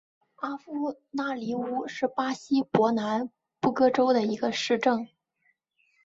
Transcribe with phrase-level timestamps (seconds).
[0.37, 5.07] 阿夫拉尼乌是巴西伯南布哥州的一个市镇。